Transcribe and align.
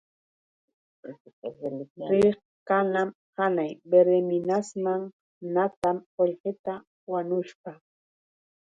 Riq 2.15 2.37
kanan 2.67 3.09
hanay 3.37 3.71
Verdeminasman 3.89 5.01
natam 5.55 5.97
qullqita 6.15 6.73
wanushpa. 7.11 7.71